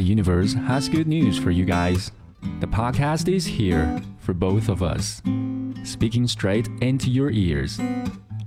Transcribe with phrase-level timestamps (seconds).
[0.00, 2.10] The universe has good news for you guys.
[2.60, 5.20] The podcast is here for both of us,
[5.84, 7.78] speaking straight into your ears.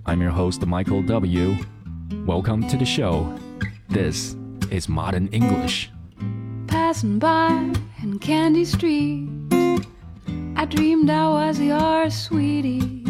[0.07, 1.55] I'm your host, Michael W.
[2.25, 3.37] Welcome to the show.
[3.87, 4.35] This
[4.71, 5.91] is Modern English.
[6.65, 9.29] Passing by in Candy Street,
[10.55, 13.03] I dreamed I was your sweetie.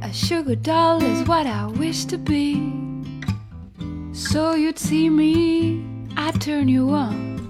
[0.00, 2.72] A sugar doll is what I wish to be.
[4.12, 7.43] So you'd see me, I'd turn you on.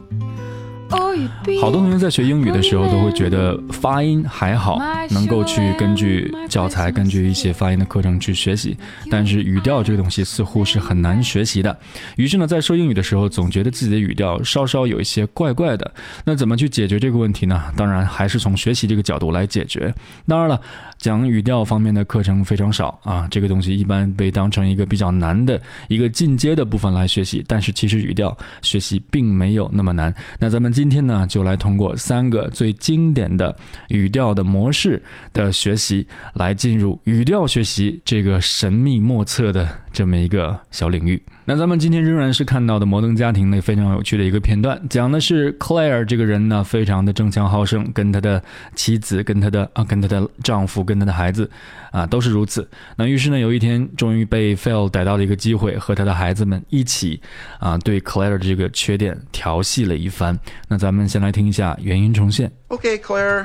[1.61, 4.79] 好多同学在学英语的时候都会觉得发音还好，
[5.11, 8.77] 能够去根据教材、根据一些发音的课程去学习，
[9.11, 11.77] 但是语调这个东西似乎是很难学习的。
[12.17, 15.95] 于是呢，在说英语的时候，总觉得自己的语调稍稍有一些怪怪的。
[16.25, 17.62] 那怎么去解决这个问题呢？
[17.77, 19.95] 当然还是从学习这个角度来解决。
[20.27, 20.61] 当然了，
[20.98, 27.45] 讲语调方面的课程非常少啊，这个东西一般被当成一个比较难的一个进阶的部分来学习。
[27.47, 30.15] 但是其实语调学习并没有那么难。
[30.39, 33.56] 那咱们今今天呢，就来通过三个最经典的
[33.89, 41.23] 语调的模式的学习，来进入语调学习这个神秘莫测的这么一个小领域。
[41.47, 48.42] 那咱们今天仍然是看到的《摩登家庭》内非常有趣的一个片段，讲的是 Claire 这个人呢，非常的争强好胜，跟他的
[48.75, 51.48] 妻子、跟他的啊、跟他的丈夫、跟他的孩子
[51.92, 52.69] 啊，都是如此。
[52.97, 57.20] 那于是呢，有一天终于被 Phil 逮到了一个机会，和他的孩子们一起
[57.61, 60.39] 啊，对 Claire 的这个缺点调戏了一番。
[60.67, 62.51] 那咱们先来听一下原音重现。
[62.69, 63.45] Okay, Claire.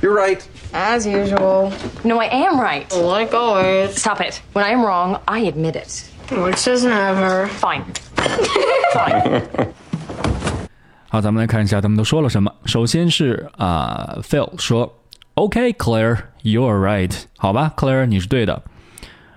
[0.00, 0.40] You're right.
[0.72, 1.72] As usual.
[2.04, 2.90] No, I am right.
[2.92, 3.94] Like always.
[3.96, 4.40] Stop it.
[4.52, 6.04] When I am wrong, I admit it.
[6.30, 7.46] Which is never.
[7.48, 7.84] Fine.
[8.94, 9.42] Fine.
[11.08, 12.52] 好，咱们来看一下他们都说了什么。
[12.64, 14.90] 首先是啊、p h i l 说：“
[15.34, 18.62] OK, Claire, you are right。”好吧，Claire，你是对的。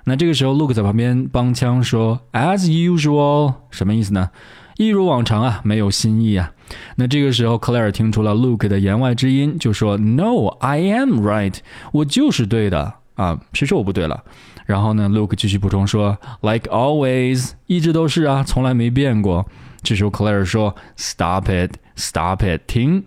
[0.05, 4.29] 那这个时候，Luke 在旁边帮腔说：“As usual，什么意思呢？
[4.77, 6.51] 一如往常啊，没有新意啊。”
[6.96, 11.56] 那这个时候，Claire 听出了 Luke 的言外之音，就说：“No, I am right，
[11.92, 14.22] 我就是对的啊，谁说我不对了？”
[14.66, 19.46] 然后呢，Luke 继续补充说：“Like always，一直都是啊，从来没变过。”
[19.82, 23.04] 这时候 Claire 说：“Stop it, stop it，停。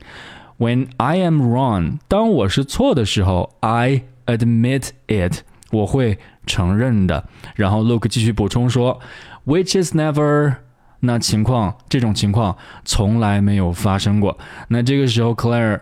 [0.57, 8.99] When I am wrong，当我是错的时候，I admit it，我会承认的。”然后 Luke 继续补充说
[9.45, 10.55] ：“Which is never。”
[11.05, 12.55] 那情况，这种情况
[12.85, 14.37] 从来没有发生过。
[14.67, 15.79] 那这个时候，Claire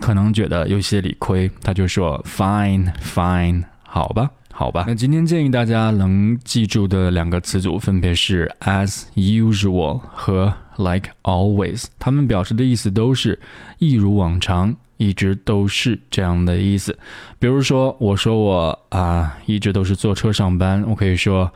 [0.00, 13.40] 可能觉得有些理亏，他就说：“Fine, fine，好吧。”好吧，那今天建议大家能记住的两个词组分别是 as usual 和 like always，它们表示的意思都是
[13.78, 16.96] 一如往常，一直都是这样的意思。
[17.38, 21.50] 比如说，我说我啊一直都是坐车上班，我可以说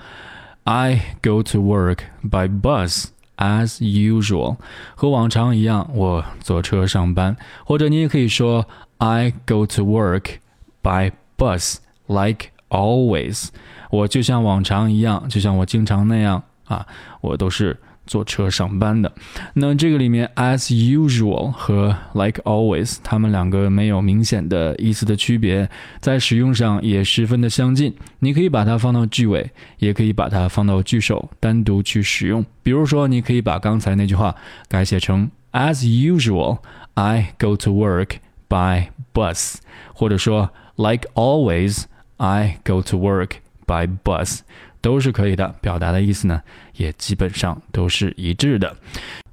[0.66, 3.06] I go to work by bus
[3.38, 4.58] as usual，
[4.96, 7.36] 和往常一样，我坐车上班。
[7.66, 8.68] 或者你也可以说
[8.98, 10.36] I go to work
[10.84, 11.78] by bus
[12.08, 13.48] like always，
[13.90, 16.86] 我就像往常一样，就像我经常那样啊，
[17.22, 19.13] 我都是 坐车上班的。
[19.55, 25.69] 那这个里面，as usual 和 like always，它们两个没有明显的意思的区别，
[26.01, 27.95] 在使用上也十分的相近。
[28.21, 32.45] 你可以把它放到句尾，也可以把它放到句首，单独去使用。
[32.63, 34.35] 比如说，你可以把刚才那句话
[34.69, 38.17] 改写成 as usual，I go to work
[38.49, 39.57] by bus，
[39.93, 41.85] 或者说 like always。
[42.19, 43.33] I go to work
[43.67, 44.39] by bus，
[44.87, 46.41] 都是可以的，表达的意思呢
[46.77, 48.73] 也基本上都是一致的。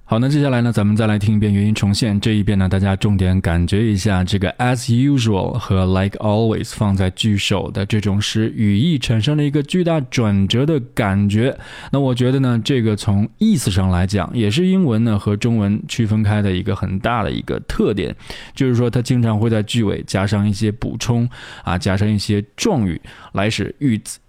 [0.04, 2.20] 好，那接下来呢，咱们再来听一遍原音重现。
[2.20, 11.56] 这一遍呢，大家重点感觉一下这个 as usual 和 like always 放在句首的这种使语义产生了一个巨大转折的感觉。
[11.92, 18.16] 那我觉得呢，这个从意思上来讲，也是英文呢和中文区分开的一个很大的一个特点，
[18.56, 21.30] 就是说它经常会在句尾加上一些补充
[21.64, 23.00] 啊，加上一些状语，
[23.34, 24.20] 来使句子。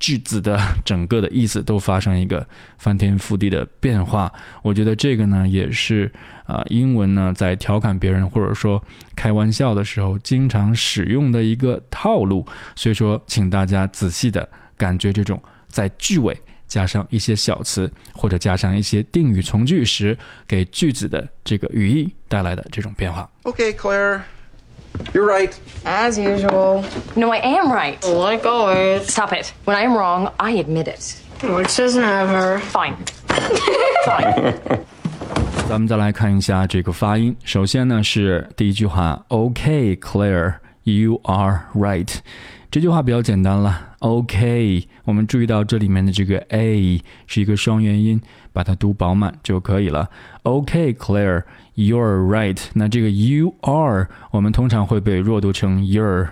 [0.00, 2.44] 句子的整个的意思都发生一个
[2.78, 4.32] 翻天覆地的变化，
[4.62, 6.10] 我觉得这个呢也是
[6.46, 8.82] 啊、英文呢在调侃别人或者说
[9.14, 16.36] 开玩笑的时候经常使用的一个套路，所以说请大家仔细的感觉这种在句尾
[16.66, 20.16] 加上一些小词或者加上一些定语从句时，
[20.48, 23.30] 给句子的这个语义带来的这种变化。
[23.42, 24.20] OK，Claire
[25.13, 25.57] You're right.
[25.85, 26.83] As usual.
[27.15, 28.03] No, I am right.
[28.05, 29.07] Like always.
[29.11, 29.53] Stop it.
[29.65, 31.21] When I am wrong, I admit it.
[31.43, 32.59] Which is never.
[32.59, 32.95] Fine.
[34.05, 34.55] Fine.
[35.67, 37.35] 咱们再来看一下这个发音。
[37.43, 42.19] 首先呢是第一句话，OK，Claire，you are right。
[42.70, 43.96] 这句话比较简单了。
[43.98, 48.20] OK，我们注意到这里面的这个 a 是一个双元音，
[48.52, 50.08] 把它读饱满就可以了。
[50.44, 52.60] OK，Claire，you're right。
[52.74, 56.28] 那这个 you are 我们通常会被弱读成 your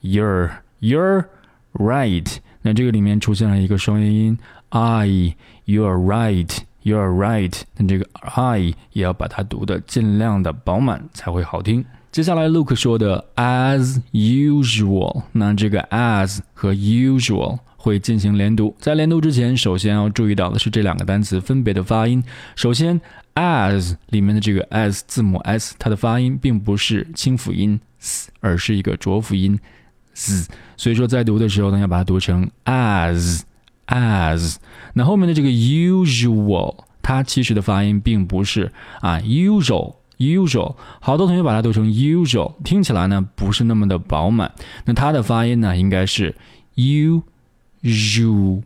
[0.00, 0.50] your
[0.80, 1.26] you're
[1.74, 2.36] right。
[2.62, 4.38] 那这个里面出现了一个双元音
[4.70, 7.60] i，you're right，you're right。
[7.76, 11.84] 那这个 i 也要把它读的尽量的饱满才会好听。
[12.12, 18.76] 接下来，Luke 说的 as usual，那这个 as 和 usual 会进行连读。
[18.78, 22.22] 在连读之前，首先要注意到的是这两个单词分别的发音。
[22.54, 23.00] 首先
[23.34, 29.58] ，as 里面的这个 s 字母 s，它的发音并不是清辅音 s，而是一个浊辅音
[30.12, 33.40] z，所以说在读的时候呢，要把它读成 as
[33.86, 34.56] as。
[34.92, 38.70] 那后面的这个 usual，它其实的发音并不是
[39.00, 39.94] 啊 usual。
[40.22, 44.52] usual，好多同学把它读成 usual，听起来呢不是那么的饱满。
[44.84, 46.34] 那它的发音呢应该是
[46.76, 48.62] usual。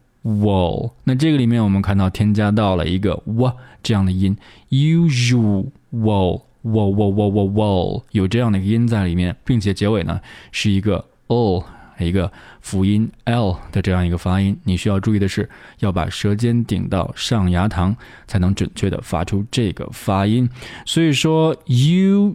[1.04, 4.36] 那这个里面我们看到添加到了一个 w 这样的音
[4.70, 10.20] ，usual，w w w w w，有这样的一个音在里面，并且结尾呢
[10.50, 11.64] 是一个 o。
[11.98, 15.48] 一个辅音 l 的这样一个发音，你需要注意的是，
[15.80, 17.94] 要把舌尖顶到上牙膛，
[18.26, 20.48] 才能准确的发出这个发音。
[20.84, 22.28] 所以说，usual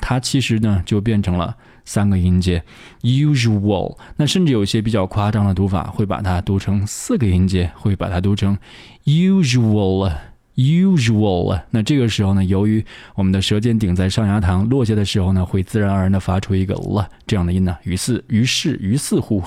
[0.00, 2.62] 它其实呢就变成了三个音节
[3.02, 3.96] ，usual。
[4.16, 8.56] 那甚至有些比较夸张的读法，会把它读成四个音节，会把它读成
[9.04, 10.12] usual。
[10.56, 12.84] usual，那这个时候呢，由于
[13.14, 17.76] 我们的舌尖顶在上牙膛落下的时候呢，会自然而然的发出一个了这样的音呢。
[17.82, 19.42] 于是，于是，于是乎，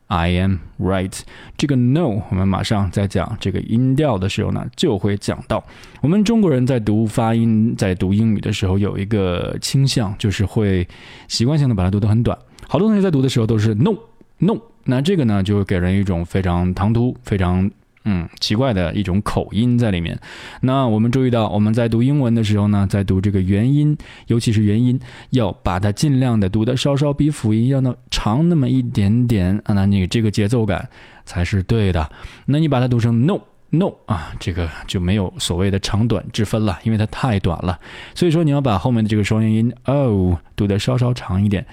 [0.08, 1.18] I am right.
[1.58, 5.64] 这个 no，我们马上在讲这个音调的时候呢，就会讲到。
[6.02, 10.88] 我们中国人在读发音，在读英语的时候有一个倾向，就是会
[11.28, 12.38] 习惯性的把它读得很短。
[12.68, 13.94] 好多同学在读的时候都是 no,
[14.40, 14.58] no。
[14.86, 17.70] 那这个呢，就会给人一种非常唐突、非常
[18.06, 20.20] 嗯奇怪的一种口音在里面。
[20.62, 23.96] 那我们注意到，我们在读英文的时候呢，在读这个元音，
[24.28, 25.00] 尤其是元音，
[25.30, 30.90] 要把它尽量的读的稍稍比辅音要那长那么一点点啊，那你这个节奏感
[31.24, 32.10] 才是对的。
[32.48, 33.40] 那你把它读成 no
[33.70, 37.78] no 啊，这个就没有所谓的长短之分了，因为它太短了。
[38.16, 41.64] 所以说你要把后面的这个双元音 o 读的稍稍长一点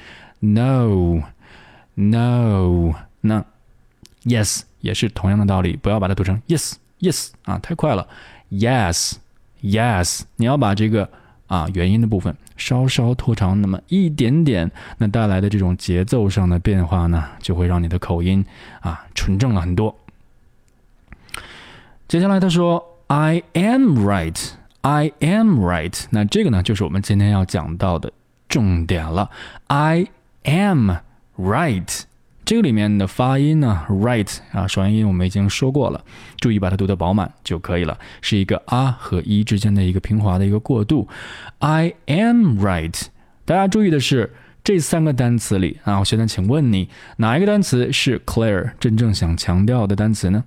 [0.40, 1.22] ，no
[1.96, 2.94] no。
[3.20, 3.44] 那
[4.24, 8.06] ，yes 也是同样的道理，不要把它读成 yes yes 啊，太快了
[8.52, 9.14] ，yes
[9.60, 11.10] yes，你要把这个
[11.48, 18.44] 啊元音的部分稍稍拖长那么一点点，那带来的这种节奏上的变化呢，就会让你的口音
[18.80, 19.96] 啊纯正了很多。
[22.06, 28.12] 接下来他说，I am right，I am right，那这个呢就是我们今天要讲到的
[28.48, 29.28] 重点了
[29.66, 30.06] ，I
[30.44, 30.92] am
[31.38, 32.02] right。
[32.44, 36.04] 这个里面的发音呢，right 啊，双元音我们已经说过了，
[36.38, 41.08] 注意把它读得饱满就可以了，是一个啊和一之间的一个平滑的一个过渡。
[41.58, 42.96] I am right。
[43.44, 50.44] 大家注意的是这三个单词里啊，我现在请问你，哪一个单词是 Claire 真正想强调的单词呢？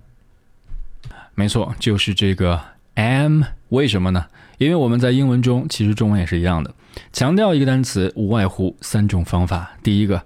[1.36, 2.62] 没错，就是这个
[2.94, 3.44] am。
[3.68, 4.28] 为什么呢？
[4.58, 6.74] 因为我们在英文中，其实中文也是一样的，
[7.12, 9.72] 强调一个单词无外乎三种方法。
[9.84, 10.24] 第一个。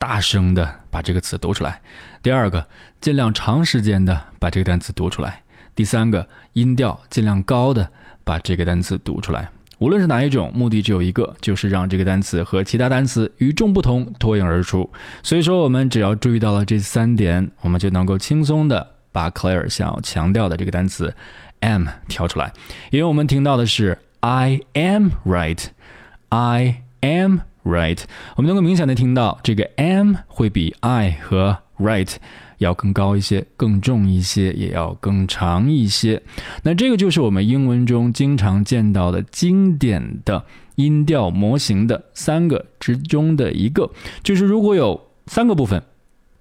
[0.00, 1.78] 大声的把这个词读出来。
[2.22, 2.66] 第二个，
[3.02, 5.42] 尽量长时间的把这个单词读出来。
[5.74, 7.90] 第三个，音调尽量高的
[8.24, 9.50] 把这个单词读出来。
[9.78, 14.90] 无论是哪一种，目的只有一个，就是让这个单词和其他单词与众不同，脱颖而出。
[15.22, 21.14] 所以说，我们只要注意到了这三点，我们就能够轻松的把 Claire 想要强调的这个单词
[21.60, 22.50] am 挑出来。
[22.90, 27.40] 因为我们听到的是 I am right，I am。
[27.62, 28.00] Right，
[28.36, 32.10] 我们能够明显的听到这个 am 会比 I 和 right
[32.56, 36.22] 要更高一些、更重一些，也要更长一些。
[36.62, 40.44] 那这个就是我们英文中经常见到的经典的
[40.76, 43.90] 音调模型的三个之中的一个，
[44.22, 45.82] 就是如果有三个部分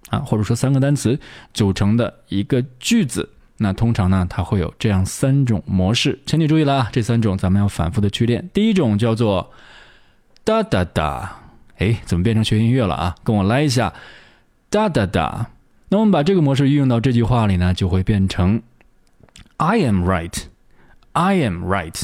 [0.10, 1.20] 啊，或者说三个单词
[1.54, 8.50] 组成的一个句子，那通常呢，它会有这样三种模式，请你注意了啊，这三种咱们要反复的去练。
[8.54, 9.52] 第一种叫做
[10.50, 11.36] 哒哒哒，
[11.78, 13.16] 哎，怎么变成学音乐了啊？
[13.24, 13.94] 跟我来一下，
[14.72, 15.46] 哒哒哒。
[15.90, 18.60] 那我们把这个模式运用到这句话里呢，就会变成
[19.58, 20.46] I am right,
[21.12, 22.02] I am right。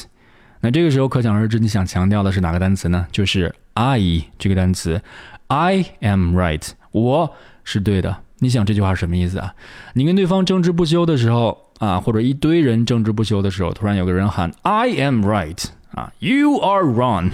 [0.62, 3.08] 那这个时候可想而知，你想强调的是哪个单词呢？
[3.12, 5.02] 就是 I 这个单词
[5.48, 7.34] ，I am right，我
[7.64, 8.16] 是对的。
[8.38, 9.56] 你想这句话是什么意思啊？
[9.94, 17.32] 你跟对方争执不休的时候啊，或者一堆人争执不休的时候，突然有个人喊 I am right 啊，You are wrong，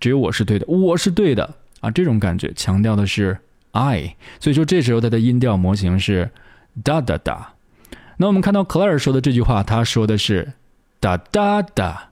[0.00, 3.38] 只有我是对的，我是对的啊，这种感觉强调的是
[3.72, 6.30] I，所以说这时候它的音调模型是
[6.82, 7.54] 哒哒哒。
[8.16, 10.54] 那我们看到 Claire 说的这句话，他说的是
[10.98, 12.10] 哒哒哒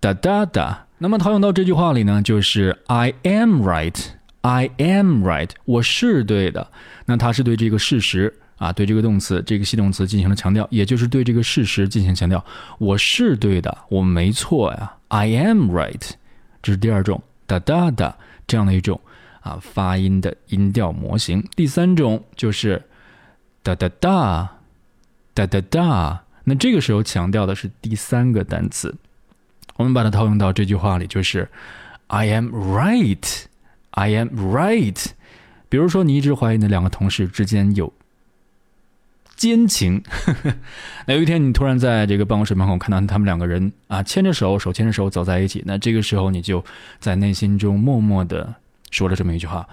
[0.00, 0.86] 哒哒哒。
[0.98, 6.66] 那么套用到这句话里呢，就是 I am right，I am right，我是对的。
[7.04, 12.44] 那它是对这个事实啊，对这个动词、这个系动词进行了强调，也就是对这个事实进行强调。
[12.78, 16.10] 我是对的，我没错呀，I am right。
[16.62, 19.00] 这是第二种哒哒哒这样的一种
[19.40, 21.42] 啊发音的音调模型。
[21.54, 22.82] 第三种就是
[23.62, 24.58] 哒哒哒
[25.34, 26.22] 哒哒哒。
[26.44, 28.94] 那这个时候强调的是第三个单词，
[29.76, 31.48] 我们把它套用到这句话里，就是
[32.06, 35.06] I am right，I am right。
[35.68, 37.92] 比如说，你一直怀疑那两个同事之间有
[39.36, 40.02] 奸情，
[41.06, 46.64] 那有一天你突然在这个办公室门口看到他们两个人啊牵着手，手牵着手走在一起，那这个时候你就
[46.98, 48.54] 在内心中默默的
[48.90, 49.68] 说了这么一句话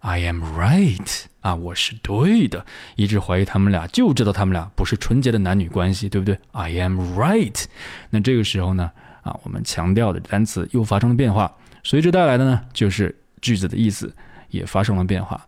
[0.00, 2.64] ：“I am right 啊，我是对的。”
[2.96, 7.64] 一直怀疑他们俩，就知道他们俩不是纯洁的男女关系，对不对？I am right。
[8.10, 8.90] 那这个时候呢，
[9.22, 11.50] 啊，我们强调的单词又发生了变化，
[11.82, 14.14] 随之带来的呢，就是句子的意思。
[14.50, 15.46] 也发生了变化。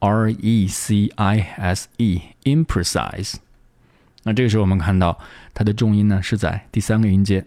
[0.00, 3.36] r e c i s e，imprecise。
[4.24, 5.18] 那这个时候我们看到
[5.54, 7.44] 它的重音呢是在第三个音节。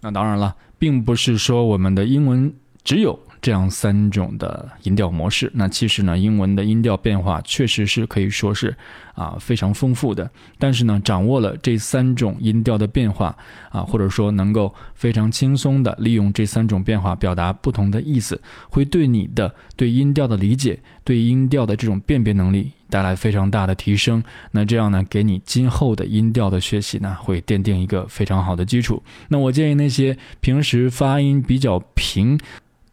[0.00, 5.52] 那当然了，并不是说我们的英文只有这样三种的音调模式。
[5.52, 8.74] 那其实呢，英文的音调变化确实是可以说是
[9.14, 10.30] 啊非常丰富的。
[10.58, 13.36] 但是呢，掌握了这三种音调的变化
[13.68, 22.72] 啊，或者说能够非常轻松的利用这三种变化表达不同的意思，会对你的对音调的理解、对音调的这种辨别能力。
[22.90, 24.22] 带来非常大的提升，
[24.52, 29.02] 那这样呢，给你今后的音调的学习呢，会奠定一个非常好的基础。
[29.28, 32.38] 那我建议那些平时发音比较平，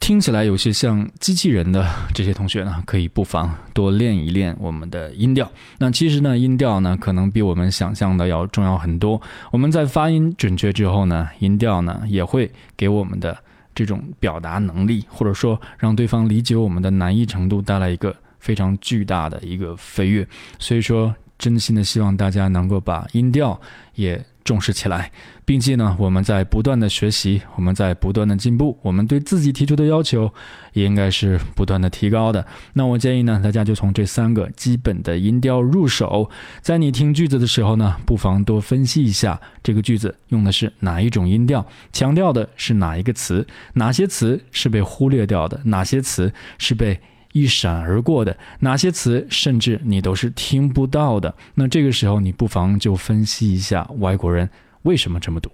[0.02, 5.50] 听起来有些像机器人的这些同学呢，可以不妨多练一练我们的音调。
[5.78, 9.22] 那其实呢，音调呢，可能比我们想象的要重要很多。
[9.52, 13.38] 我们在发音准确之后呢，音调呢，也会给我们的
[13.76, 18.14] 这种表达能力，或者说让对方理解我们的难易程度带来一个。
[18.42, 20.28] 非常巨大的一个飞跃，
[20.58, 23.60] 所以说真心的希望大家能够把音调
[23.96, 25.12] 也重视起来，
[25.44, 30.32] 并且呢，我们在不断的学习，我们在不断的进步，我们对自己提出的要求
[30.74, 32.46] 也应该是不断的提高的。
[32.74, 36.30] 那我建议呢，大家就从这三个基本的音调入手，
[36.62, 47.00] 在你听句子的时候呢，不妨多分析一下这个句子用的是哪一种音调，强调的是哪一个词，哪些词是被忽略掉的，哪些词是被。
[47.34, 51.34] 一闪而过的哪些词，甚至你都是听不到的。
[51.56, 54.50] 那这个时候，你不妨就分析一下外国人
[54.84, 55.52] 为什么这么读。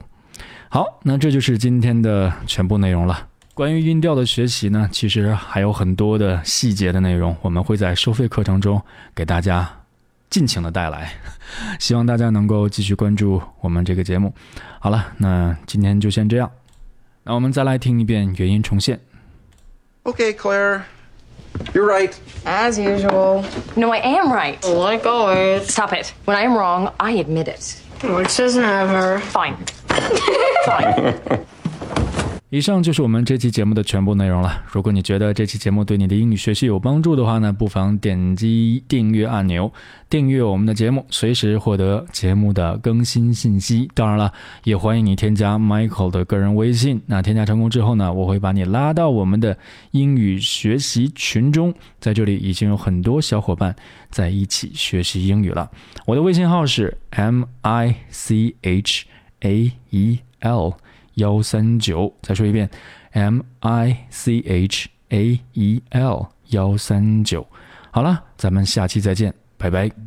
[0.70, 3.28] 好，那这就是今天的全部内容了。
[3.54, 8.82] 关于音调的学习呢，其实还有很多的细节的内容，我们会在收费课程中
[9.16, 9.68] 给大家
[10.30, 11.12] 尽情的带来。
[11.80, 14.34] 希望大家能够继续关注我们这个节目。
[14.80, 16.52] 好了，那今天就先这样。
[17.24, 19.00] 那我们再来听一遍原音重现。
[20.04, 20.82] Okay, Claire.
[21.74, 22.20] You're right.
[22.46, 23.46] As usual.
[23.76, 24.64] No, I am right.
[24.66, 25.72] Like always.
[25.72, 26.14] Stop it.
[26.26, 27.82] When I am wrong, I admit it.
[28.04, 29.20] Which is never.
[29.20, 29.66] Fine.
[30.66, 31.46] Fine.
[32.50, 34.64] 以上就是我们这期节目的全部内容了。
[34.72, 39.70] 如果你觉得这期节目对你的英语学习有帮助的话呢，不妨点击订阅按钮，
[40.10, 43.92] 订阅我们的节目，随时获得节目的更新信息。
[43.94, 44.32] 当然了，
[44.64, 47.02] 也欢迎你添加 Michael 的个人微信。
[47.08, 49.58] 那添加成功之后呢，我会把你拉到我们的
[49.92, 53.76] 英语学习群中，在这里已经有很多小伙伴
[54.10, 55.70] 在一起学习英语了。
[56.06, 59.06] 我的微信号是 M I C H
[59.42, 60.78] A E L。
[61.18, 62.68] 幺三九，再说一遍
[63.12, 67.46] ，M I C H A E L 幺三九。
[67.92, 70.07] 好了，咱们下期再见，拜拜。